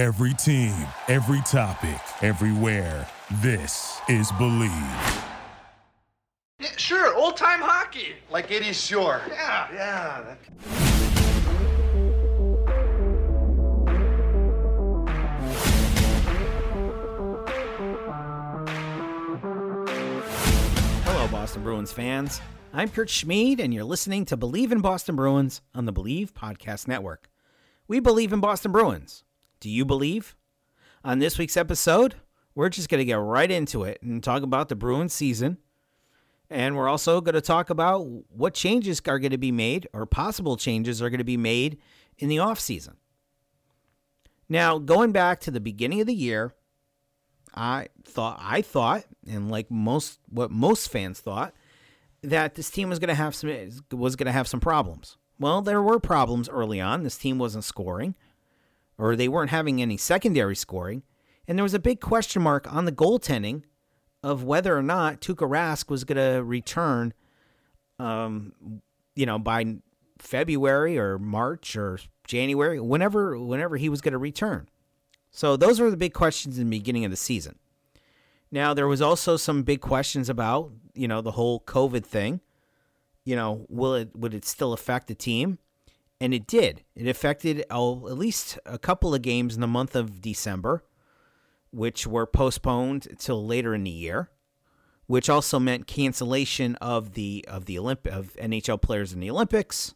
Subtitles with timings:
[0.00, 0.72] Every team,
[1.08, 3.06] every topic, everywhere.
[3.42, 4.70] This is Believe.
[6.58, 8.14] Yeah, sure, old time hockey.
[8.30, 9.20] Like 80s shore.
[9.28, 9.68] Yeah.
[9.74, 10.22] Yeah.
[10.22, 10.38] That...
[21.04, 22.40] Hello, Boston Bruins fans.
[22.72, 26.88] I'm Kurt Schmid, and you're listening to Believe in Boston Bruins on the Believe Podcast
[26.88, 27.28] Network.
[27.86, 29.24] We believe in Boston Bruins.
[29.60, 30.34] Do you believe?
[31.04, 32.16] On this week's episode,
[32.54, 35.58] we're just going to get right into it and talk about the Bruins season.
[36.48, 40.04] And we're also going to talk about what changes are going to be made or
[40.04, 41.78] possible changes are going to be made
[42.18, 42.94] in the offseason.
[44.48, 46.52] Now, going back to the beginning of the year,
[47.54, 51.54] I thought I thought, and like most what most fans thought,
[52.22, 53.50] that this team was going to have some
[53.92, 55.16] was going to have some problems.
[55.38, 57.04] Well, there were problems early on.
[57.04, 58.16] This team wasn't scoring,
[59.00, 61.02] or they weren't having any secondary scoring,
[61.48, 63.62] and there was a big question mark on the goaltending
[64.22, 67.14] of whether or not Tuukka Rask was going to return.
[67.98, 68.52] Um,
[69.14, 69.76] you know, by
[70.18, 74.68] February or March or January, whenever whenever he was going to return.
[75.30, 77.58] So those were the big questions in the beginning of the season.
[78.50, 82.40] Now there was also some big questions about, you know, the whole COVID thing.
[83.24, 85.58] You know, will it would it still affect the team?
[86.20, 86.84] And it did.
[86.94, 90.84] It affected oh, at least a couple of games in the month of December,
[91.70, 94.30] which were postponed until later in the year,
[95.06, 99.94] which also meant cancellation of the of the Olymp- of NHL players in the Olympics.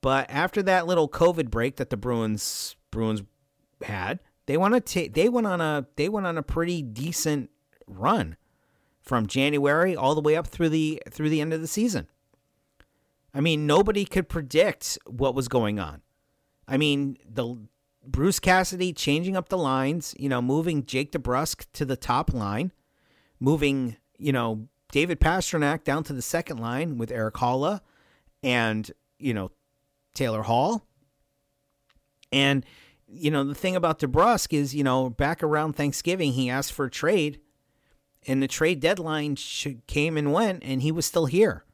[0.00, 3.22] But after that little COVID break that the Bruins Bruins
[3.84, 7.50] had, they want to they went on a they went on a pretty decent
[7.86, 8.36] run
[9.00, 12.06] from January all the way up through the through the end of the season.
[13.34, 16.02] I mean, nobody could predict what was going on.
[16.68, 17.56] I mean, the
[18.04, 22.72] Bruce Cassidy changing up the lines, you know, moving Jake DeBrusk to the top line,
[23.40, 27.80] moving, you know, David Pastrnak down to the second line with Erik Haula
[28.42, 29.50] and, you know,
[30.14, 30.86] Taylor Hall.
[32.30, 32.66] And
[33.12, 36.86] you know, the thing about DeBrusk is, you know, back around Thanksgiving, he asked for
[36.86, 37.40] a trade,
[38.26, 39.36] and the trade deadline
[39.86, 41.64] came and went, and he was still here.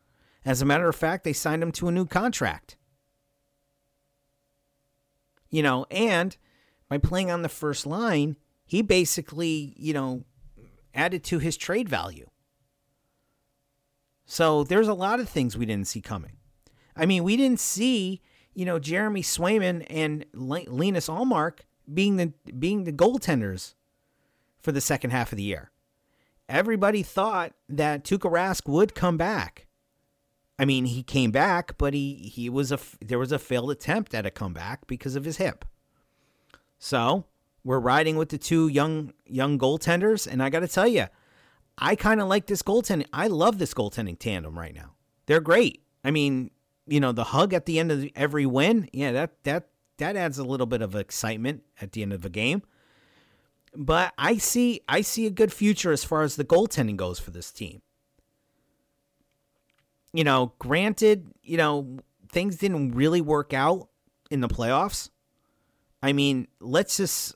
[0.45, 2.77] As a matter of fact, they signed him to a new contract.
[5.51, 6.37] You know, and
[6.89, 10.25] by playing on the first line, he basically, you know,
[10.95, 12.29] added to his trade value.
[14.27, 16.37] So there's a lot of things we didn't see coming.
[16.95, 18.21] I mean, we didn't see
[18.59, 21.61] you know, Jeremy Swayman and Linus Ullmark
[21.95, 23.75] being the being the goaltenders
[24.61, 25.71] for the second half of the year.
[26.49, 29.68] Everybody thought that Tuukka Rask would come back.
[30.59, 34.15] I mean, he came back, but he he was a there was a failed attempt
[34.15, 35.65] at a comeback because of his hip.
[36.79, 37.25] So
[37.65, 41.07] we're riding with the two young young goaltenders, and I got to tell you,
[41.77, 43.07] I kind of like this goaltending.
[43.13, 44.95] I love this goaltending tandem right now.
[45.27, 45.83] They're great.
[46.05, 46.51] I mean,
[46.87, 49.69] you know, the hug at the end of every win, yeah, that that
[49.99, 52.63] that adds a little bit of excitement at the end of a game.
[53.77, 57.31] But I see I see a good future as far as the goaltending goes for
[57.31, 57.83] this team.
[60.13, 61.99] You know, granted, you know,
[62.31, 63.89] things didn't really work out
[64.31, 65.11] in the playoffs.
[66.03, 67.35] I mean, let's just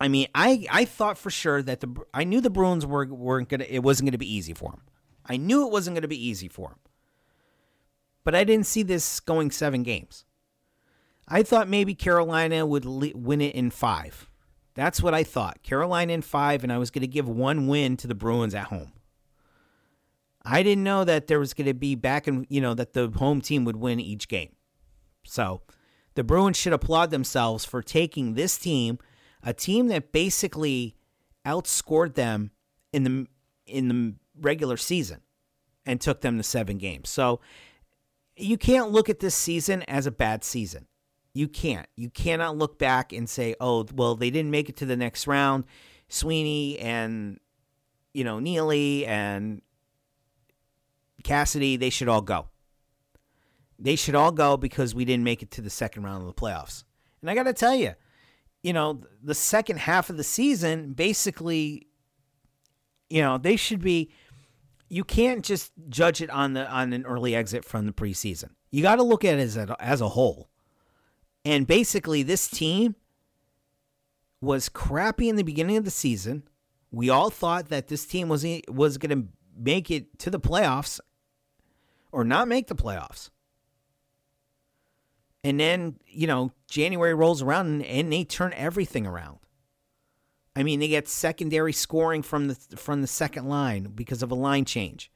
[0.00, 3.48] I mean, I I thought for sure that the I knew the Bruins were weren't
[3.48, 4.82] gonna it wasn't gonna be easy for them.
[5.26, 6.78] I knew it wasn't gonna be easy for them
[8.24, 10.24] but I didn't see this going seven games.
[11.28, 14.28] I thought maybe Carolina would win it in five.
[14.74, 15.62] That's what I thought.
[15.62, 18.64] Carolina in five, and I was going to give one win to the Bruins at
[18.64, 18.92] home.
[20.44, 23.08] I didn't know that there was going to be back and you know that the
[23.08, 24.54] home team would win each game.
[25.24, 25.62] So
[26.14, 28.98] the Bruins should applaud themselves for taking this team,
[29.42, 30.96] a team that basically
[31.46, 32.50] outscored them
[32.92, 33.26] in the
[33.66, 35.20] in the regular season,
[35.86, 37.08] and took them to seven games.
[37.08, 37.40] So
[38.36, 40.86] you can't look at this season as a bad season.
[41.34, 41.86] You can't.
[41.96, 45.26] You cannot look back and say, "Oh, well, they didn't make it to the next
[45.26, 45.64] round."
[46.08, 47.40] Sweeney and
[48.12, 49.62] you know Neely and
[51.22, 52.48] Cassidy, they should all go.
[53.78, 56.34] They should all go because we didn't make it to the second round of the
[56.34, 56.84] playoffs.
[57.20, 57.94] And I got to tell you,
[58.62, 61.88] you know, the second half of the season, basically,
[63.10, 64.10] you know, they should be
[64.88, 68.50] you can't just judge it on the on an early exit from the preseason.
[68.70, 70.50] You got to look at it as a, as a whole.
[71.44, 72.94] And basically, this team
[74.40, 76.42] was crappy in the beginning of the season.
[76.90, 81.00] We all thought that this team was was going to make it to the playoffs
[82.12, 83.30] or not make the playoffs.
[85.42, 89.38] And then, you know, January rolls around and, and they turn everything around.
[90.54, 94.34] I mean, they get secondary scoring from the from the second line because of a
[94.34, 95.10] line change.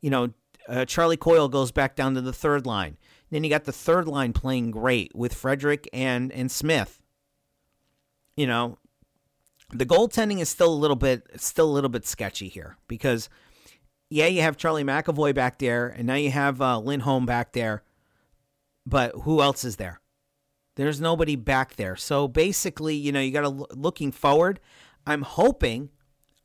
[0.00, 0.30] You know,
[0.66, 2.96] uh, Charlie Coyle goes back down to the third line.
[3.30, 7.00] Then you got the third line playing great with Frederic and and Smith.
[8.36, 8.78] You know,
[9.70, 13.28] the goaltending is still a little bit still a little bit sketchy here because
[14.10, 17.84] yeah, you have Charlie McAvoy back there, and now you have uh, Lindholm back there,
[18.84, 20.00] but who else is there?
[20.74, 21.94] There's nobody back there.
[21.94, 24.58] So basically, you know, you got to looking forward.
[25.06, 25.90] I'm hoping,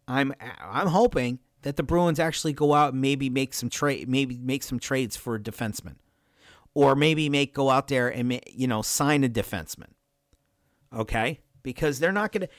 [0.08, 4.38] I'm I'm hoping that the Bruins actually go out and maybe make some trade, maybe
[4.38, 5.96] make some trades for a defenseman,
[6.76, 9.90] or maybe make go out there and you know sign a defenseman.
[10.96, 12.50] Okay, because they're not gonna.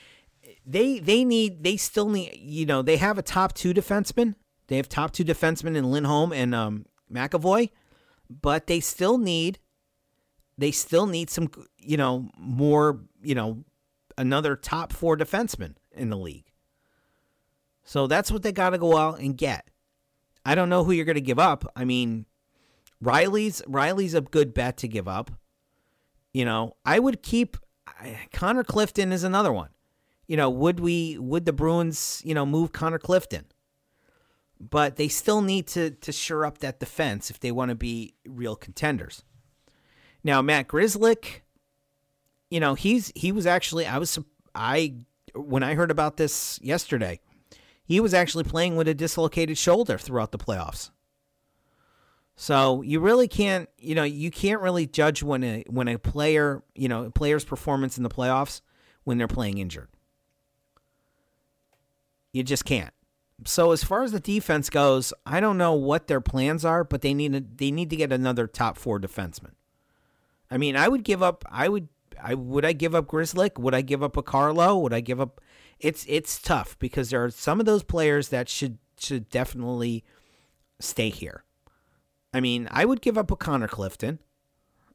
[0.65, 4.35] They they need they still need you know they have a top two defenseman.
[4.67, 7.69] They have top two defensemen in Lindholm and um, McAvoy,
[8.29, 9.59] but they still need
[10.57, 11.49] they still need some
[11.79, 13.63] you know more you know
[14.17, 16.51] another top four defenseman in the league.
[17.83, 19.69] So that's what they got to go out and get.
[20.45, 21.71] I don't know who you're going to give up.
[21.75, 22.25] I mean,
[23.01, 25.31] Reilly's Reilly's a good bet to give up.
[26.33, 27.57] You know, I would keep
[28.33, 29.69] Connor Clifton is another one.
[30.27, 33.45] You know, would we would the Bruins, you know, move Connor Clifton?
[34.59, 38.15] But they still need to to shore up that defense if they want to be
[38.25, 39.23] real contenders.
[40.23, 41.41] Now, Matt Grzelcyk,
[42.49, 44.17] you know, he's he was actually I was
[44.55, 44.95] I
[45.35, 47.19] when I heard about this yesterday,
[47.83, 50.89] he was actually playing with a dislocated shoulder throughout the playoffs.
[52.35, 56.63] So you really can't, you know, you can't really judge when a when a player,
[56.75, 58.61] you know, a player's performance in the playoffs
[59.03, 59.89] when they're playing injured.
[62.33, 62.93] You just can't.
[63.45, 67.01] So as far as the defense goes, I don't know what their plans are, but
[67.01, 69.51] they need a, they need to get another top four defenseman.
[70.49, 71.45] I mean, I would give up.
[71.49, 71.89] I would.
[72.21, 72.65] I would.
[72.65, 73.59] I give up Grzelcyk.
[73.59, 74.77] Would I give up a Carlo?
[74.79, 75.39] Would I give up?
[75.79, 80.03] it's it's tough because there are some of those players that should should definitely
[80.79, 81.43] stay here.
[82.33, 84.19] I mean, I would give up a Connor Clifton.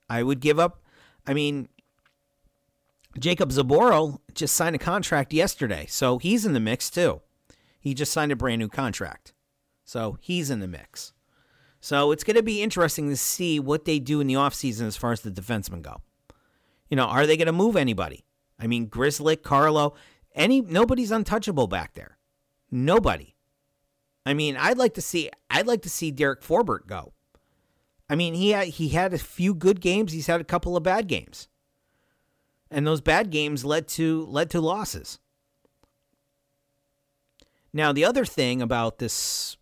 [0.08, 0.82] I would give up.
[1.26, 1.68] I mean,
[3.18, 7.20] Jakub Zboril just signed a contract yesterday, so he's in the mix too.
[7.82, 9.34] He just signed a brand new contract,
[9.84, 11.12] so he's in the mix.
[11.80, 14.96] So it's going to be interesting to see what they do in the offseason as
[14.96, 16.00] far as the defensemen go.
[16.88, 18.24] You know, are they going to move anybody?
[18.56, 19.94] I mean, Grzelcyk, Carlo,
[20.32, 22.18] any nobody's untouchable back there.
[22.70, 23.34] Nobody.
[24.24, 27.14] I mean, I'd like to see I'd like to see Derek Forbort go.
[28.08, 30.84] I mean, he had, he had a few good games, he's had a couple of
[30.84, 31.48] bad games.
[32.70, 35.18] And those bad games led to led to losses.
[37.72, 39.56] Now, the other thing about this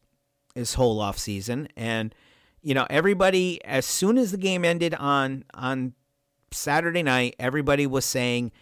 [0.54, 2.14] this whole off season and
[2.62, 5.94] you know, everybody as soon as the game ended on on
[6.52, 8.52] Saturday night, everybody was saying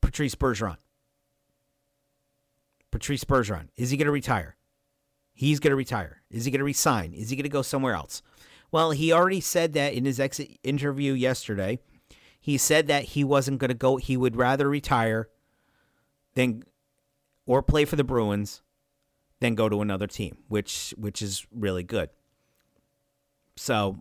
[0.00, 0.78] Patrice Bergeron.
[2.90, 3.68] Patrice Bergeron.
[3.76, 4.56] Is he going to retire?
[5.32, 6.22] He's going to retire.
[6.30, 7.12] Is he going to resign?
[7.12, 8.22] Is he going to go somewhere else?
[8.70, 11.78] Well, he already said that in his exit interview yesterday.
[12.40, 13.96] He said that he wasn't going to go.
[13.96, 15.28] He would rather retire
[16.34, 16.62] than
[17.46, 18.62] or play for the Bruins
[19.40, 22.10] than go to another team, which which is really good.
[23.56, 23.98] So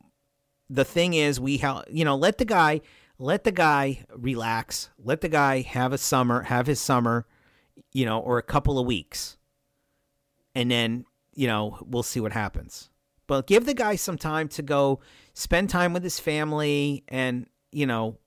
[0.69, 2.81] the thing is, we have you know let the guy
[3.19, 4.89] let the guy relax.
[4.97, 7.25] Let the guy have a summer, have his summer,
[7.91, 9.38] you know, or a couple of weeks.
[10.55, 12.89] And then, you know, we'll see what happens.
[13.27, 15.00] But give the guy some time to go
[15.33, 18.17] spend time with his family and, you know,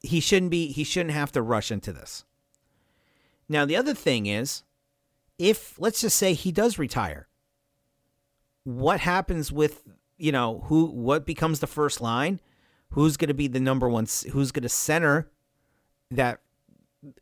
[0.00, 2.24] he shouldn't be he shouldn't have to rush into this.
[3.48, 4.62] Now, the other thing is
[5.38, 7.28] if let's just say he does retire,
[8.64, 9.82] what happens with,
[10.18, 12.40] you know, who what becomes the first line?
[12.90, 15.30] who's going to be the number one, who's going to center
[16.10, 16.40] that,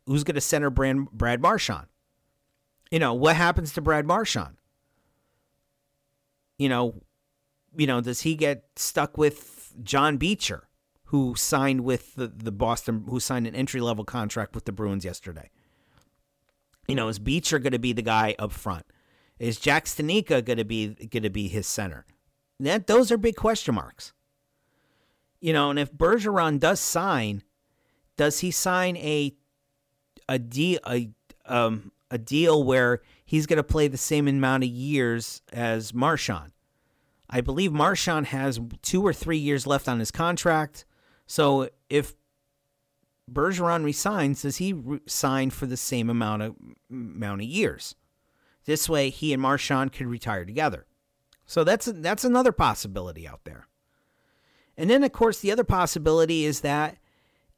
[0.05, 1.87] who's going to center Brad, Brad Marchand?
[2.91, 4.57] You know, what happens to Brad Marchand?
[6.57, 7.01] You know,
[7.75, 10.69] you know, does he get stuck with John Beecher,
[11.05, 15.03] who signed with the, the Boston, who signed an entry level contract with the Bruins
[15.03, 15.49] yesterday?
[16.87, 18.85] You know, is Beecher going to be the guy up front?
[19.39, 22.05] Is Jack Studnicka going to be going to be his center?
[22.59, 24.13] That those are big question marks.
[25.41, 27.43] You know, and if Bergeron does sign,
[28.17, 29.35] does he sign a
[30.29, 31.09] a deal a
[31.45, 36.51] um a deal where he's going to play the same amount of years as Marchand?
[37.29, 40.85] I believe Marchand has two or three years left on his contract.
[41.25, 42.13] So if
[43.31, 46.55] Bergeron resigns, does he re- sign for the same amount of
[46.89, 47.95] amount of years?
[48.65, 50.85] This way, he and Marchand could retire together.
[51.45, 53.67] So that's that's another possibility out there.
[54.77, 56.97] And then, of course, the other possibility is that,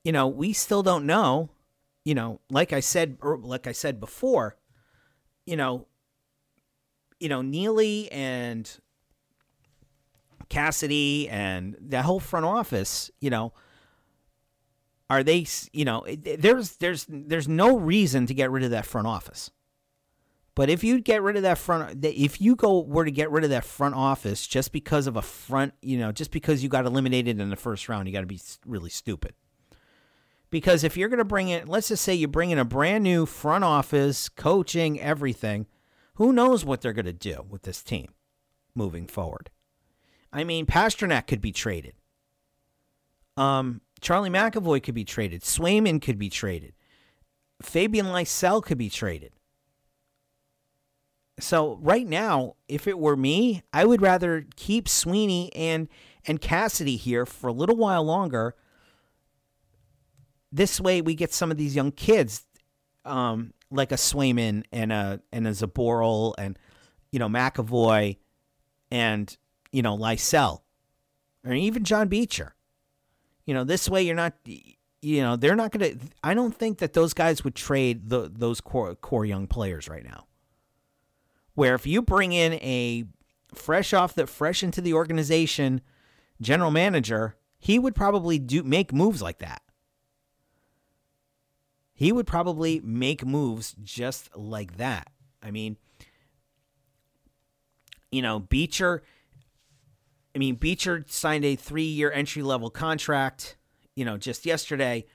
[0.04, 1.50] you know, we still don't know.
[2.06, 4.56] You know, like I said, like I said before,
[5.46, 5.88] you know,
[7.20, 8.70] you know, Neely and
[10.48, 13.52] Cassidy and the whole front office, you know,
[15.10, 19.08] are they, you know, there's there's there's no reason to get rid of that front
[19.08, 19.52] office.
[20.56, 23.44] But if you get rid of that front, if you go were to get rid
[23.44, 26.88] of that front office just because of a front, you know, just because you got
[26.88, 29.36] eliminated in the first round, you got to be really stupid.
[30.50, 33.04] Because if you're going to bring in, let's just say you bring in a brand
[33.04, 35.68] new front office, coaching, everything,
[36.16, 38.08] who knows what they're going to do with this team
[38.74, 39.52] moving forward?
[40.34, 41.94] I mean, Pastrnak could be traded.
[43.36, 45.42] Um, Charlie McAvoy could be traded.
[45.42, 46.74] Swayman could be traded.
[47.62, 49.32] Fabian Lysell could be traded.
[51.40, 55.88] So right now, if it were me, I would rather keep Sweeney and
[56.26, 58.56] and Cassidy here for a little while longer.
[60.52, 62.46] This way, we get some of these young kids,
[63.06, 66.58] um, like a Swayman and a and a Zboril and
[67.12, 68.18] you know McAvoy
[68.90, 69.38] and
[69.72, 70.62] you know Lysell,
[71.46, 72.56] or even John Beecher.
[73.48, 74.36] You know, this way you're not.
[75.02, 76.06] You know, they're not going to.
[76.24, 80.04] I don't think that those guys would trade the, those core core young players right
[80.04, 80.28] now
[81.58, 83.04] where if you bring in a
[83.56, 85.82] fresh off the fresh into the organization
[86.40, 89.64] general manager, he would probably do make moves like that.
[91.96, 95.08] He would probably make moves just like that.
[95.42, 95.78] I mean,
[98.12, 99.02] you know, Beecher
[100.38, 103.58] I mean, Beecher signed a 3-year entry-level contract,
[103.96, 105.06] you know, just yesterday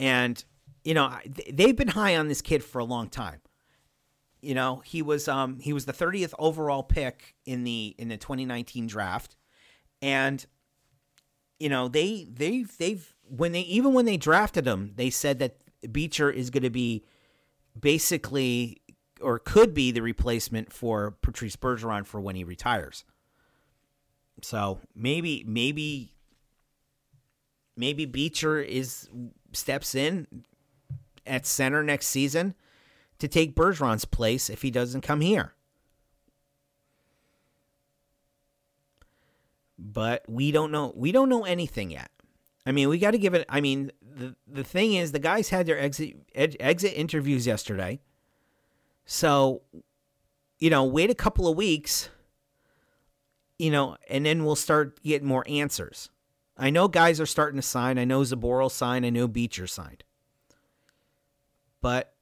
[0.00, 0.42] and
[0.84, 1.14] you know,
[1.52, 3.40] they've been high on this kid for a long time.
[4.40, 8.16] You know, he was um he was the 30th overall pick in the in the
[8.16, 9.36] 2019 draft.
[10.00, 10.44] And
[11.60, 15.58] you know, they they they've when they even when they drafted him, they said that
[15.92, 17.04] Beecher is going to be
[17.78, 18.80] basically
[19.20, 23.04] or could be the replacement for Patrice Bergeron for when he retires.
[24.44, 26.12] So, maybe maybe
[27.76, 29.08] maybe Beecher is
[29.52, 30.44] steps in
[31.26, 32.54] at center next season
[33.20, 35.54] to take Bergeron's place if he doesn't come here.
[39.78, 40.92] But we don't know.
[40.94, 42.10] We don't know anything yet.
[42.66, 43.46] I mean, we got to give it.
[43.48, 48.00] I mean, the the thing is, the guys had their exit ed, exit interviews yesterday.
[49.06, 49.62] So,
[50.58, 52.10] you know, wait a couple of weeks.
[53.58, 56.10] You know, and then we'll start getting more answers.
[56.56, 57.98] I know guys are starting to sign.
[57.98, 59.06] I know Zboril signed.
[59.06, 60.04] I know Beecher signed.
[61.80, 62.14] But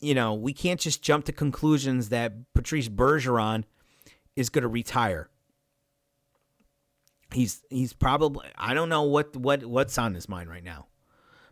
[0.00, 3.64] you know, we can't just jump to conclusions that Patrice Bergeron
[4.34, 5.28] is going to retire.
[7.32, 10.86] He's he's probably I don't know what what what's on his mind right now.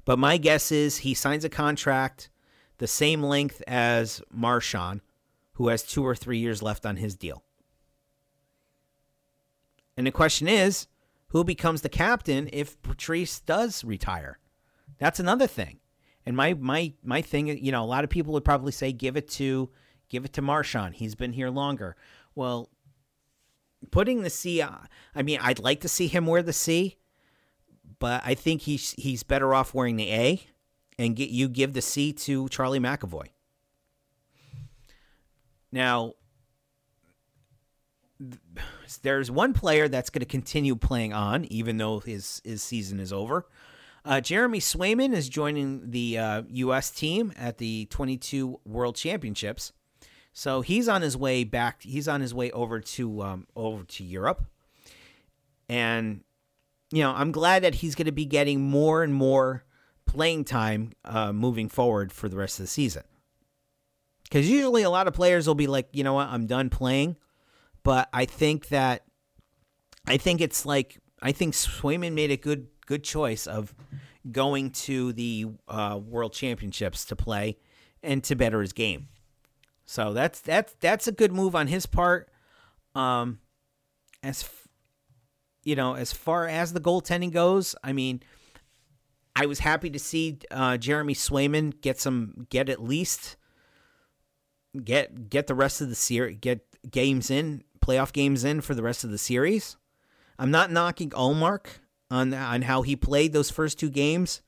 [0.05, 2.31] But my guess is he signs a contract
[2.79, 5.03] the same length as Marchand,
[5.55, 7.43] who has 2 or 3 years left on his deal.
[9.99, 10.87] And the question is,
[11.31, 14.39] who becomes the captain if Patrice does retire?
[14.99, 15.81] That's another thing.
[16.25, 19.17] And my my my thing, you know, a lot of people would probably say give
[19.17, 19.71] it to
[20.09, 20.95] give it to Marchand.
[20.95, 21.97] He's been here longer.
[22.37, 22.71] Well,
[23.91, 26.97] putting the C, I mean, I'd like to see him wear the C,
[27.99, 30.47] but I think he's he's better off wearing the A,
[30.97, 33.31] and get you give the C to Charlie McAvoy.
[35.73, 36.15] Now,
[39.03, 43.13] there's one player that's going to continue playing on, even though his his season is
[43.13, 43.47] over.
[44.05, 46.91] Uh, Jeremy Swayman is joining the uh, U.S.
[46.91, 49.73] team at the 22 World Championships,
[50.33, 51.83] so he's on his way back.
[51.83, 54.45] He's on his way over to um, over to Europe,
[55.69, 56.23] and
[56.91, 59.65] you know I'm glad that he's going to be getting more and more
[60.07, 63.03] playing time uh, moving forward for the rest of the season.
[64.25, 67.17] Because usually a lot of players will be like, you know what, I'm done playing,
[67.83, 69.05] but I think that
[70.07, 73.75] I think it's like I think Swayman made a good good choice of
[74.31, 77.59] going to the uh, World Championships to play
[78.03, 79.09] and to better his game.
[79.87, 82.31] So that's that's that's a good move on his part.
[82.95, 83.39] Um,
[84.23, 84.69] as f-
[85.65, 88.23] you know, as far as the goaltending goes, I mean,
[89.35, 93.37] I was happy to see uh, Jeremy Swayman get some get at least
[94.85, 98.83] get get the rest of the series get games in playoff games in for the
[98.83, 99.77] rest of the series.
[100.39, 101.67] I'm not knocking Ullmark
[102.11, 104.43] on on how he played those first two games.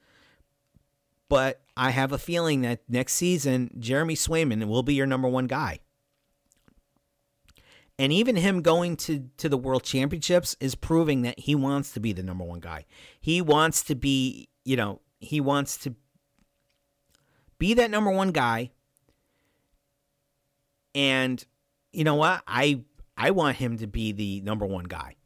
[1.29, 5.47] But I have a feeling that next season Jeremy Swayman will be your number one
[5.47, 5.79] guy.
[7.99, 12.01] And even him going to, to the world championships is proving that he wants to
[12.01, 12.87] be the number one guy.
[13.21, 15.95] He wants to be, you know, he wants to
[17.59, 18.71] be that number one guy.
[20.95, 21.45] And
[21.93, 22.43] you know what?
[22.49, 22.81] I
[23.21, 25.17] I want him to be the number one guy.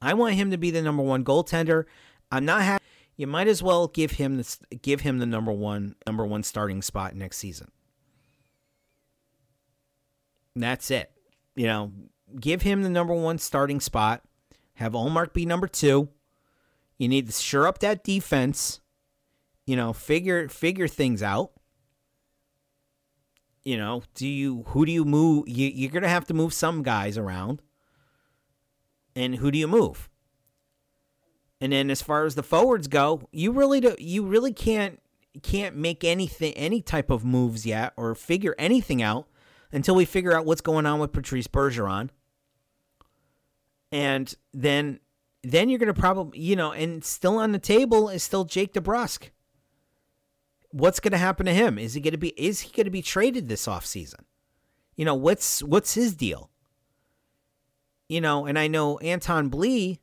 [0.00, 1.84] I want him to be the number one goaltender.
[2.32, 2.82] I'm not happy.
[3.18, 6.80] You might as well give him this, give him the number one number one starting
[6.80, 7.70] spot next season.
[10.54, 11.12] And that's it.
[11.54, 11.92] You know,
[12.40, 14.22] give him the number one starting spot.
[14.76, 16.08] Have Ullmark be number two.
[16.96, 18.80] You need to shore up that defense.
[19.66, 21.52] You know, figure figure things out.
[23.64, 25.48] You know, do you who do you move?
[25.48, 27.62] You, you're gonna have to move some guys around.
[29.16, 30.08] And who do you move?
[31.60, 35.00] And then as far as the forwards go, you really do, you really can't
[35.42, 39.26] can't make anything any type of moves yet or figure anything out
[39.72, 42.10] until we figure out what's going on with Patrice Bergeron.
[43.90, 45.00] And then
[45.42, 48.72] then you're going to probably, you know, and still on the table is still Jake
[48.72, 49.30] DeBrusk.
[50.74, 51.78] What's going to happen to him?
[51.78, 54.24] Is he going to be is he going to be traded this offseason?
[54.96, 56.50] You know, what's what's his deal?
[58.08, 60.00] You know, and I know Anton Blidh,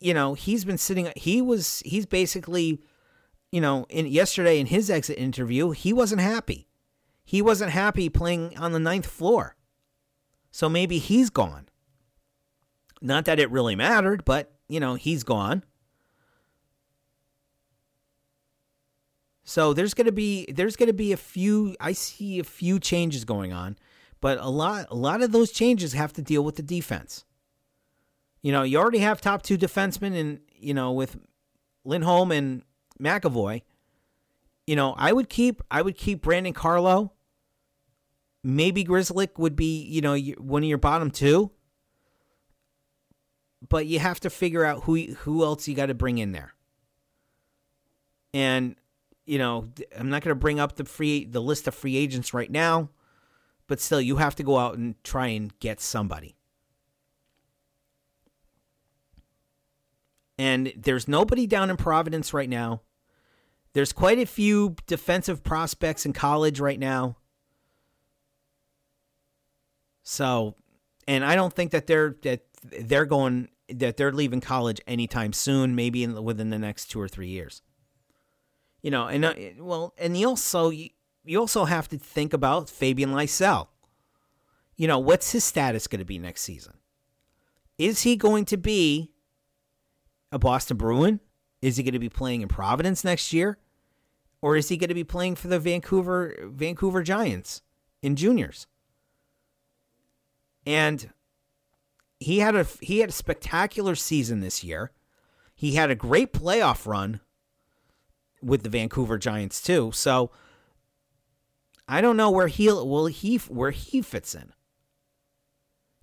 [0.00, 2.80] you know, he's been sitting he was he's basically
[3.52, 6.66] you know, in yesterday in his exit interview, he wasn't happy.
[7.24, 9.54] He wasn't happy playing on the ninth floor.
[10.50, 11.68] So maybe he's gone.
[13.00, 15.62] Not that it really mattered, but you know, he's gone.
[19.44, 23.52] So there's gonna be there's gonna be a few I see a few changes going
[23.52, 23.76] on,
[24.20, 27.24] but a lot a lot of those changes have to deal with the defense.
[28.42, 31.18] You know, you already have top two defensemen, and you know with
[31.84, 32.62] Lindholm and
[33.00, 33.62] McAvoy.
[34.66, 37.12] You know, I would keep I would keep Brandon Carlo.
[38.42, 41.50] Maybe Grzelcyk would be you know one of your bottom two,
[43.68, 46.54] but you have to figure out who who else you got to bring in there.
[48.32, 48.76] And
[49.30, 52.34] you know, I'm not going to bring up the free the list of free agents
[52.34, 52.88] right now,
[53.68, 56.34] but still, you have to go out and try and get somebody.
[60.36, 62.80] And there's nobody down in Providence right now.
[63.72, 67.16] There's quite a few defensive prospects in college right now.
[70.02, 70.56] So,
[71.06, 75.76] and I don't think that they're that they're going that they're leaving college anytime soon.
[75.76, 77.62] Maybe in, within the next two or three years.
[78.82, 80.90] You know, and uh, well, and you also you,
[81.24, 83.68] you also have to think about Fabian Lysell.
[84.76, 86.74] You know, what's his status going to be next season?
[87.76, 89.12] Is he going to be
[90.32, 91.20] a Boston Bruin?
[91.60, 93.58] Is he going to be playing in Providence next year?
[94.42, 97.60] Or is he going to be playing for the Vancouver Vancouver Giants
[98.02, 98.66] in juniors?
[100.64, 101.10] And
[102.18, 104.92] he had a he had a spectacular season this year.
[105.54, 107.20] He had a great playoff run
[108.42, 109.90] with the Vancouver Giants too.
[109.92, 110.30] So
[111.88, 114.52] I don't know where he will he where he fits in.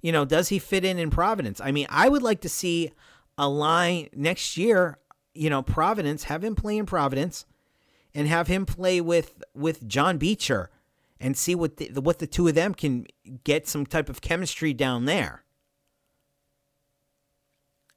[0.02, 1.60] You know, does he fit in in Providence?
[1.60, 2.92] I mean, I would like to see
[3.38, 5.00] a line next year,
[5.34, 7.46] you know, Providence, have him play in Providence
[8.14, 10.70] and have him play with with John Beecher
[11.20, 13.08] and see what the, what the two of them can
[13.44, 15.44] get some type of chemistry down there.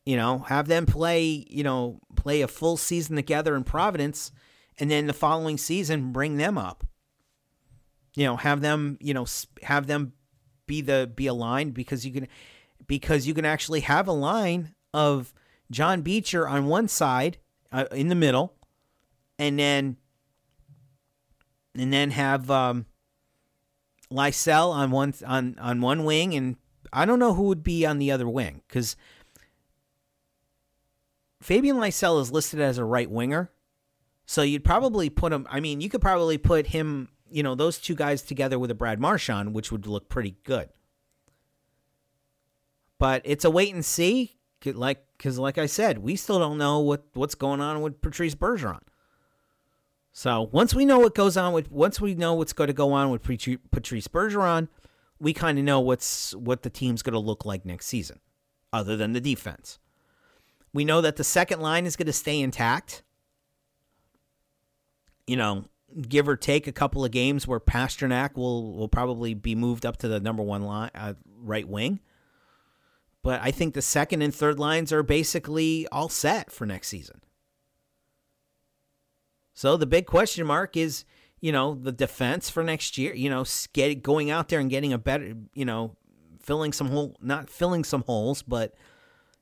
[0.06, 4.32] You know, have them play, you know, play a full season together in Providence
[4.80, 6.84] and then the following season bring them up.
[8.16, 9.26] You know, have them, you know,
[9.62, 10.14] have them
[10.66, 12.26] be the be aligned because you can
[12.86, 15.32] because you can actually have a line of
[15.70, 17.38] John Beecher on one side
[17.70, 18.54] uh, in the middle,
[19.38, 19.96] and then
[21.76, 22.86] and then have um,
[24.10, 26.56] Lysell on one on on one wing, and
[26.92, 28.96] I don't know who would be on the other wing because
[31.40, 33.50] Fabian Lysell is listed as a right winger,
[34.26, 35.46] so you'd probably put him.
[35.50, 38.74] I mean, you could probably put him, you know, those two guys together with a
[38.74, 40.68] Brad Marchand, which would look pretty good.
[42.98, 46.80] But it's a wait and see like because like I said, we still don't know
[46.80, 48.82] what what's going on with Patrice Bergeron.
[50.12, 52.92] So once we know what goes on with once we know what's going to go
[52.92, 54.68] on with Patrice Bergeron,
[55.18, 58.20] we kind of know what's what the team's going to look like next season,
[58.72, 59.79] other than the defense.
[60.72, 63.02] We know that the second line is going to stay intact.
[65.26, 65.64] You know,
[66.08, 69.96] give or take a couple of games where Pastrnak will will probably be moved up
[69.98, 72.00] to the number one line uh, right wing.
[73.22, 77.20] But I think the second and third lines are basically all set for next season.
[79.52, 81.04] So the big question mark is,
[81.38, 84.94] you know, the defense for next year, you know, get, going out there and getting
[84.94, 85.96] a better, you know,
[86.40, 88.74] filling some hole, not filling some holes, but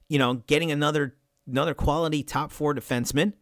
[0.09, 1.17] you know, getting another
[1.47, 3.33] another quality top four defenseman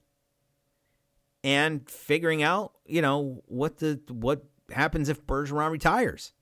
[1.42, 6.32] and figuring out, you know, what the what happens if Bergeron retires.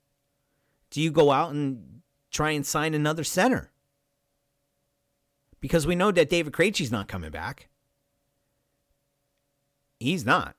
[0.89, 3.71] Do you go out and try and sign another center?
[5.59, 7.69] Because we know that David Krejci's not coming back.
[9.99, 10.55] He's not.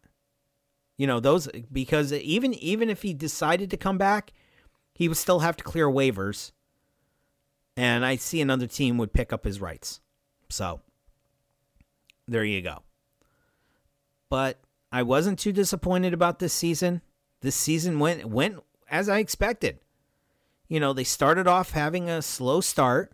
[0.96, 4.33] You know, those because even even if he decided to come back,
[4.94, 6.52] he would still have to clear waivers.
[7.76, 10.00] And I see another team would pick up his rights.
[10.48, 10.80] So
[12.26, 12.82] there you go.
[14.30, 14.60] But
[14.90, 17.02] I wasn't too disappointed about this season.
[17.42, 18.60] This season went went
[18.90, 19.78] as I expected.
[20.68, 23.12] You know, they started off having a slow start.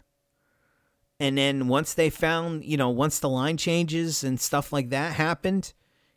[1.21, 5.13] And then once they found, you know, once the line changes and stuff like that
[5.13, 5.73] happened,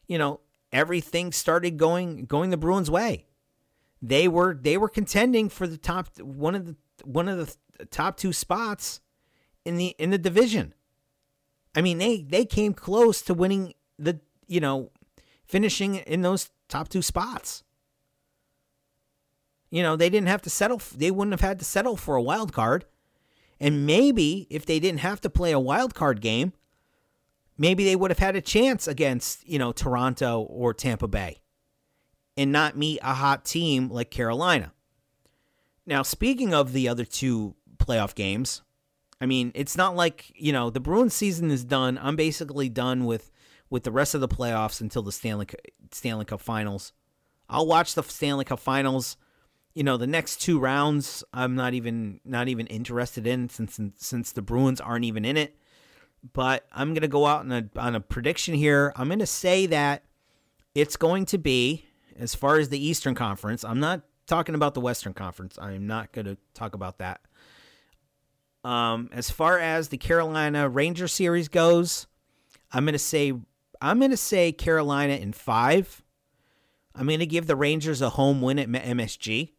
[0.08, 0.40] you know,
[0.72, 3.26] everything started going going the Bruins way.
[4.02, 7.56] They were they were contending for the top one of the one of the
[7.92, 9.02] top two spots
[9.64, 10.74] in the in the division.
[11.76, 14.92] I mean, they they came close to winning the you know
[15.46, 17.64] finishing in those top two spots.
[19.70, 20.82] You know, they didn't have to settle.
[20.96, 22.86] They wouldn't have had to settle for a wild card.
[23.60, 26.54] And maybe if they didn't have to play a wild card game,
[27.58, 31.42] maybe they would have had a chance against, you know, Toronto or Tampa Bay
[32.38, 34.74] and not meet a hot team like Carolina.
[35.86, 38.62] Now, speaking of the other two playoff games,
[39.20, 42.00] I mean, it's not like, you know, the Bruins season is done.
[42.02, 43.32] I'm basically done with
[43.70, 45.48] with the rest of the playoffs until the Stanley
[45.92, 46.94] Stanley Cup Finals.
[47.50, 49.18] I'll watch the Stanley Cup Finals.
[49.74, 54.32] You know, the next two rounds I'm not even not even interested in since since
[54.32, 55.58] the Bruins aren't even in it
[56.34, 58.94] but I'm going to go out on a, on a prediction here.
[58.96, 60.04] I'm going to say that
[60.74, 61.86] it's going to be,
[62.18, 65.58] as far as the Eastern Conference, I'm not talking about the Western Conference.
[65.60, 67.22] I'm not going to talk about that.
[68.66, 72.08] Um, as far as the Carolina Ranger series goes,
[72.72, 73.34] I'm to say
[73.80, 76.02] I'm to say Carolina in five.
[76.96, 79.52] I'm to give the Rangers a home win at MSG,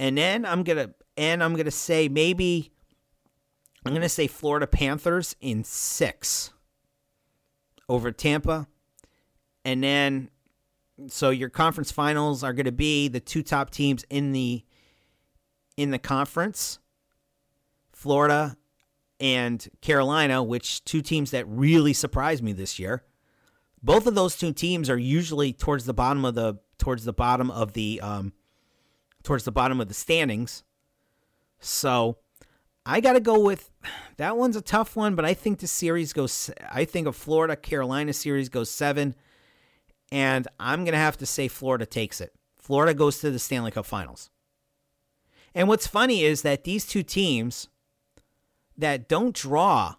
[0.00, 2.72] and then I'm gonna and I'm gonna say maybe
[3.84, 6.52] I'm to say Florida Panthers in six
[7.88, 8.68] over Tampa.
[9.64, 10.30] And then,
[11.08, 14.64] so your conference finals are going to be the two top teams in the
[15.76, 16.78] in the conference,
[18.02, 18.56] Florida
[19.20, 23.04] and Carolina, which two teams that really surprised me this year.
[23.80, 27.48] Both of those two teams are usually towards the bottom of the towards the bottom
[27.48, 28.32] of the um,
[29.22, 30.64] towards the bottom of the standings.
[31.60, 32.18] So
[32.84, 33.70] I got to go with
[34.16, 36.50] that one's a tough one, but I think the series goes.
[36.68, 39.14] I think a Florida Carolina series goes seven,
[40.10, 42.34] and I'm to have to say Florida takes it.
[42.58, 44.30] Florida goes to the Stanley Cup Finals.
[45.54, 47.68] And what's funny is that these two teams
[48.76, 49.96] that don't draw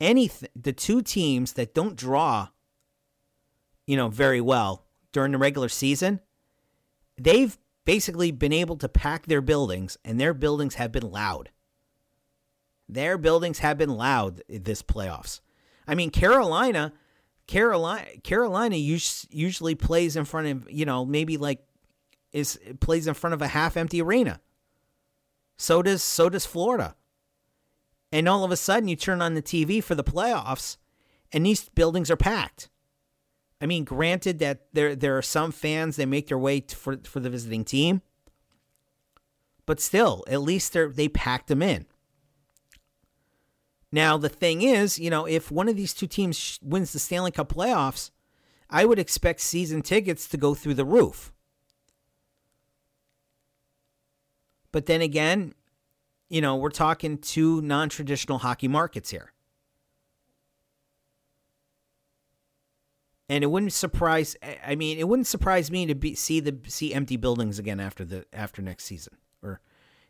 [0.00, 2.48] anything, the two teams that don't draw,
[3.86, 6.20] you know, very well during the regular season,
[7.16, 11.50] they've basically been able to pack their buildings, and their buildings have been loud.
[12.88, 15.40] Their buildings have been loud this playoffs.
[15.86, 16.92] I mean, Carolina,
[17.46, 21.64] Carolina, Carolina usually plays in front of you know maybe like
[22.32, 24.40] is plays in front of a half empty arena.
[25.56, 26.94] So does so does Florida.
[28.10, 30.78] And all of a sudden, you turn on the TV for the playoffs,
[31.32, 32.70] and these buildings are packed.
[33.60, 36.96] I mean, granted that there there are some fans that make their way to, for
[37.04, 38.02] for the visiting team,
[39.66, 41.86] but still, at least they they packed them in.
[43.90, 47.30] Now, the thing is, you know, if one of these two teams wins the Stanley
[47.30, 48.10] Cup playoffs,
[48.70, 51.32] I would expect season tickets to go through the roof.
[54.72, 55.54] But then again,
[56.28, 59.32] you know, we're talking two non traditional hockey markets here.
[63.30, 64.36] And it wouldn't surprise
[64.66, 68.04] I mean, it wouldn't surprise me to be see the see empty buildings again after
[68.04, 69.60] the after next season Or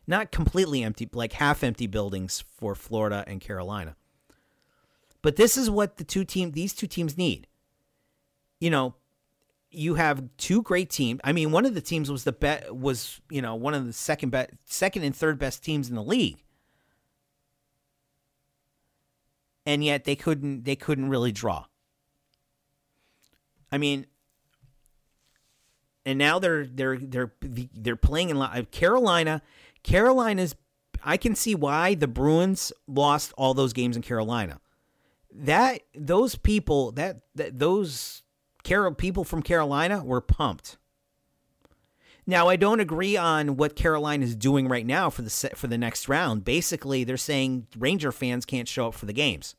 [0.07, 3.95] not completely empty, like half empty buildings for Florida and Carolina.
[5.21, 7.47] But this is what the two team these two teams need.
[8.61, 8.95] You know,
[9.71, 11.19] you have two great teams.
[11.23, 13.93] I mean, one of the teams was the bet was, you know, one of the
[13.93, 16.43] second best second and third best teams in the league.
[19.65, 21.65] And yet they couldn't they couldn't really draw.
[23.71, 24.07] I mean,
[26.05, 29.43] and now they're they're they're they're playing in uh, Carolina
[29.83, 30.55] Carolina's
[31.03, 34.59] I can see why the Bruins lost all those games in Carolina.
[35.31, 38.23] That those people that, that those
[38.69, 40.77] Carol people from Carolina were pumped.
[42.27, 45.77] Now, I don't agree on what Carolina is doing right now for the for the
[45.77, 46.45] next round.
[46.45, 49.55] Basically, they're saying Ranger fans can't show up for the games.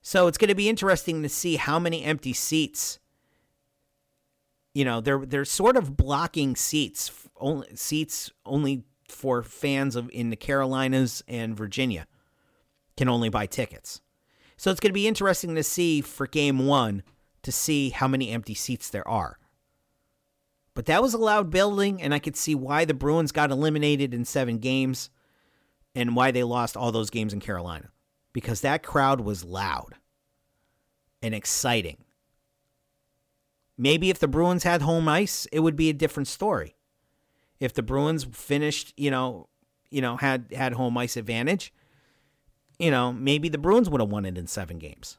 [0.00, 2.98] So it's going to be interesting to see how many empty seats.
[4.72, 10.30] You know, they're they're sort of blocking seats only seats only for fans of in
[10.30, 12.06] the Carolinas and Virginia
[12.96, 14.00] can only buy tickets.
[14.56, 17.02] So it's going to be interesting to see for game 1
[17.42, 19.38] to see how many empty seats there are.
[20.74, 24.14] But that was a loud building, and I could see why the Bruins got eliminated
[24.14, 25.10] in seven games
[25.94, 27.90] and why they lost all those games in Carolina.
[28.32, 29.96] Because that crowd was loud
[31.20, 31.98] and exciting.
[33.76, 36.76] Maybe if the Bruins had home ice, it would be a different story.
[37.60, 39.48] If the Bruins finished, you know,
[39.90, 41.72] you know, had had home ice advantage,
[42.78, 45.18] you know, maybe the Bruins would have won it in seven games.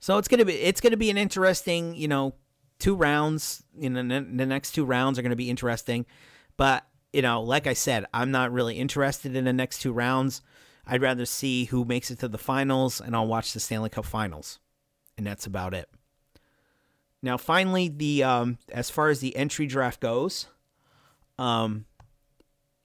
[0.00, 2.34] So it's gonna be it's gonna be an interesting, you know,
[2.78, 3.62] two rounds.
[3.76, 6.06] You know, the next two rounds are gonna be interesting,
[6.56, 10.42] but you know, like I said, I'm not really interested in the next two rounds.
[10.86, 14.06] I'd rather see who makes it to the finals, and I'll watch the Stanley Cup
[14.06, 14.58] Finals,
[15.16, 15.88] and that's about it.
[17.22, 20.46] Now, finally, the um, as far as the entry draft goes,
[21.38, 21.86] um,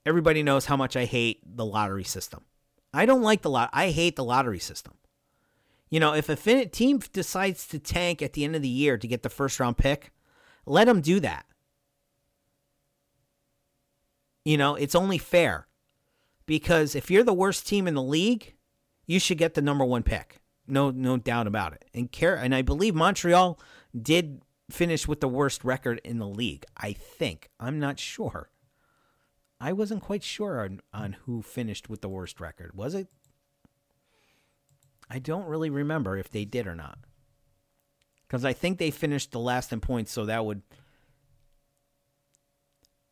[0.04, 2.44] everybody knows how much I hate the lottery system.
[2.92, 3.70] I don't like the lot.
[3.72, 4.94] I hate the lottery system.
[5.94, 9.06] You know, if a team decides to tank at the end of the year to
[9.06, 10.10] get the first round pick,
[10.66, 11.46] let them do that.
[14.44, 15.68] You know, it's only fair
[16.46, 18.54] because if you're the worst team in the league,
[19.06, 20.40] you should get the number one pick.
[20.66, 21.84] No, no doubt about it.
[21.94, 23.60] And care, and I believe Montreal
[23.96, 26.64] did finish with the worst record in the league.
[26.76, 28.50] I think I'm not sure.
[29.60, 32.72] I wasn't quite sure on, on who finished with the worst record.
[32.74, 33.06] Was it?
[35.10, 36.98] I don't really remember if they did or not.
[38.26, 40.62] Because I think they finished the last in points, so that would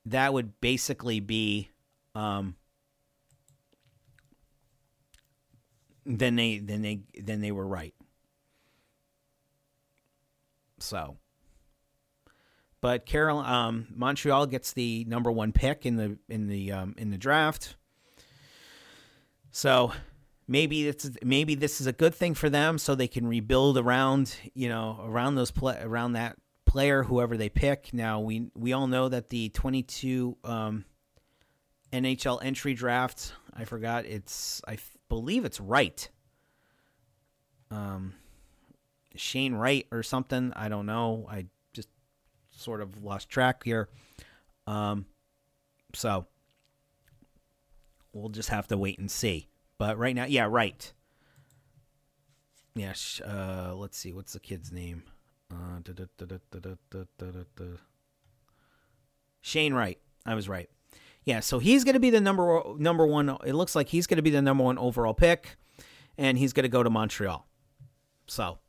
[0.06, 1.68] that would basically be
[2.14, 2.56] um,
[6.04, 7.94] then they then they then they were right.
[10.78, 11.16] So,
[12.80, 17.10] but Carol, um, Montreal gets the number one pick in the in the um, in
[17.10, 17.76] the draft.
[19.52, 19.92] So
[20.46, 24.36] maybe it's maybe this is a good thing for them, so they can rebuild around
[24.54, 27.90] you know around those play around that player whoever they pick.
[27.92, 30.84] Now we we all know that the twenty two um,
[31.92, 33.34] NHL entry draft.
[33.54, 34.78] I forgot it's I
[35.08, 36.08] believe it's right.
[37.70, 38.14] Um,
[39.16, 40.52] Shane Wright or something.
[40.56, 41.26] I don't know.
[41.30, 41.88] I just
[42.50, 43.88] sort of lost track here.
[44.66, 45.06] Um,
[45.94, 46.26] so
[48.12, 49.48] we'll just have to wait and see.
[49.82, 50.92] But right now, yeah, right.
[52.76, 52.94] Yeah,
[53.26, 54.12] uh, let's see.
[54.12, 55.02] What's the kid's name?
[59.40, 59.98] Shane Wright.
[60.24, 60.70] I was right.
[61.24, 63.36] Yeah, so he's going to be the number number one.
[63.44, 65.56] It looks like he's going to be the number one overall pick,
[66.16, 67.44] and he's going to go to Montreal.
[68.28, 68.60] So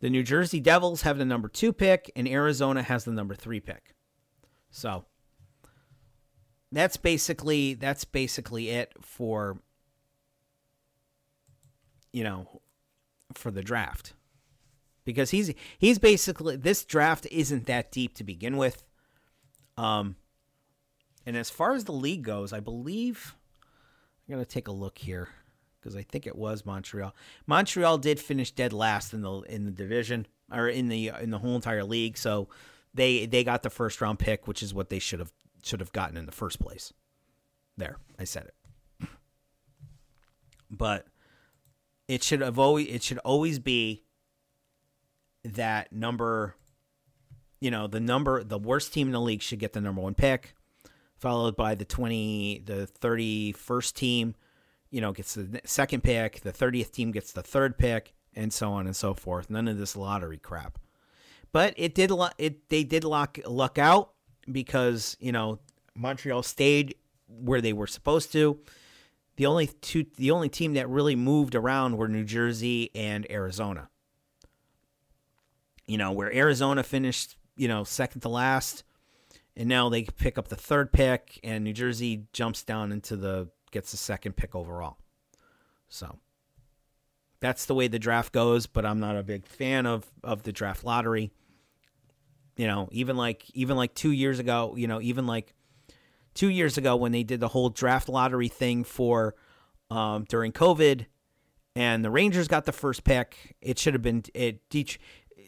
[0.00, 3.60] the New Jersey Devils have the number two pick, and Arizona has the number three
[3.60, 3.94] pick.
[4.72, 5.04] So
[6.72, 9.60] that's basically that's basically it for
[12.12, 12.60] you know
[13.34, 14.12] for the draft
[15.04, 18.84] because he's he's basically this draft isn't that deep to begin with
[19.76, 20.16] um
[21.24, 23.34] and as far as the league goes i believe
[24.28, 25.28] i'm going to take a look here
[25.82, 27.14] because I think it was Montreal.
[27.46, 31.38] Montreal did finish dead last in the in the division or in the in the
[31.38, 32.48] whole entire league, so
[32.94, 35.92] they they got the first round pick, which is what they should have should have
[35.92, 36.92] gotten in the first place.
[37.76, 39.08] There, I said it.
[40.70, 41.06] But
[42.12, 44.02] it should have always it should always be
[45.44, 46.54] that number
[47.60, 50.14] you know, the number the worst team in the league should get the number 1
[50.14, 50.54] pick,
[51.16, 54.34] followed by the 20 the 31st team
[54.90, 58.70] you know, gets the second pick, the 30th team gets the third pick, and so
[58.72, 59.48] on and so forth.
[59.48, 60.78] None of this lottery crap.
[61.50, 64.12] But it did it they did lock luck out
[64.50, 65.60] because, you know,
[65.94, 66.94] Montreal stayed
[67.26, 68.60] where they were supposed to.
[69.42, 73.88] The only two the only team that really moved around were New Jersey and Arizona.
[75.84, 78.84] You know, where Arizona finished, you know, second to last,
[79.56, 83.48] and now they pick up the third pick and New Jersey jumps down into the
[83.72, 84.98] gets the second pick overall.
[85.88, 86.20] So
[87.40, 90.52] that's the way the draft goes, but I'm not a big fan of of the
[90.52, 91.32] draft lottery.
[92.56, 95.52] You know, even like even like 2 years ago, you know, even like
[96.34, 99.34] 2 years ago when they did the whole draft lottery thing for
[99.90, 101.06] um, during COVID
[101.74, 104.60] and the Rangers got the first pick, it should have been it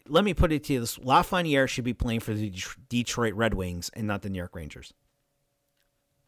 [0.09, 2.53] let me put it to you this Lafreniere should be playing for the
[2.89, 4.93] Detroit Red Wings and not the New York Rangers.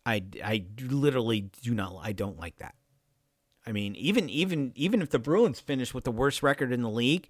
[0.05, 2.75] I, I literally do not I don't like that.
[3.67, 6.91] I mean, even even even if the Bruins finished with the worst record in the
[6.91, 7.29] league,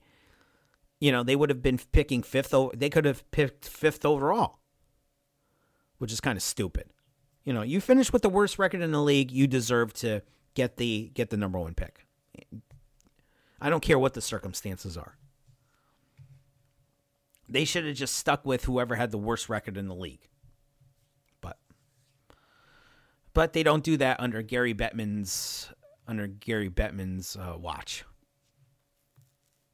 [1.01, 4.59] you know, they would have been picking fifth they could have picked fifth overall.
[5.99, 6.93] Which is kind of stupid.
[7.47, 10.21] You know, you finish with the worst record in the league, you deserve to
[10.55, 12.05] get the get the number 1 pick.
[13.61, 15.17] I don't care what the circumstances are.
[17.49, 20.29] They should have just stuck with whoever had the worst record in the league.
[21.41, 21.59] But
[23.33, 25.71] but they don't do that under Gary Bettman's
[26.09, 28.05] under Gary Bettman's uh, watch.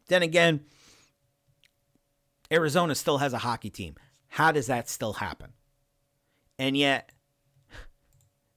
[0.08, 0.60] Then again,
[2.52, 3.96] Arizona still has a hockey team.
[4.28, 5.52] How does that still happen?
[6.58, 7.10] And yet,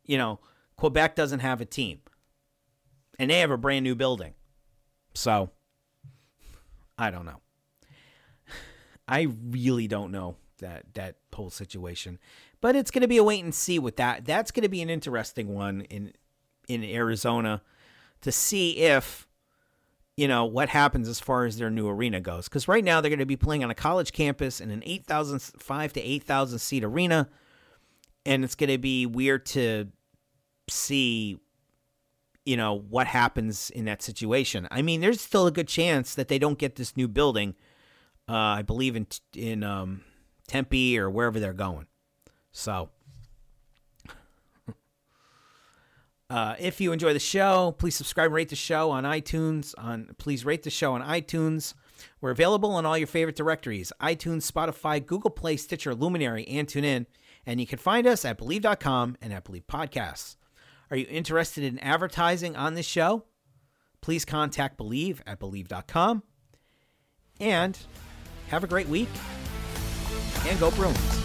[0.05, 0.39] you know,
[0.77, 1.99] Quebec doesn't have a team.
[3.17, 4.33] And they have a brand new building.
[5.13, 5.51] So,
[6.97, 7.41] I don't know.
[9.07, 12.19] I really don't know that that whole situation.
[12.61, 14.25] But it's going to be a wait and see with that.
[14.25, 16.13] That's going to be an interesting one in
[16.67, 17.61] in Arizona
[18.21, 19.27] to see if
[20.17, 23.09] you know what happens as far as their new arena goes because right now they're
[23.09, 26.83] going to be playing on a college campus in an 8000 5 to 8000 seat
[26.83, 27.29] arena
[28.25, 29.87] and it's going to be weird to
[30.69, 31.39] see
[32.45, 36.27] you know what happens in that situation i mean there's still a good chance that
[36.27, 37.55] they don't get this new building
[38.29, 40.01] uh, i believe in in um,
[40.47, 41.87] tempe or wherever they're going
[42.51, 42.89] so
[46.27, 49.75] Uh, if you enjoy the show, please subscribe and rate the show on iTunes.
[49.77, 51.75] On please rate the show on iTunes.
[52.19, 57.05] We're available on all your favorite directories: iTunes, Spotify, Google Play, Stitcher, Luminary, and TuneIn.
[57.45, 60.35] And you can find us at Bleav.com and at Bleav Podcasts.
[60.89, 63.25] Are you interested in advertising on this show?
[64.01, 66.23] Please contact Bleav at Bleav.com.
[67.39, 67.77] And
[68.49, 69.09] have a great week.
[70.47, 71.24] And go Bruins.